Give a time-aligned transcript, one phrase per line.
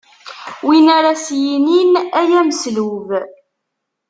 [0.65, 3.09] Win ara s-yinin: Ay ameslub!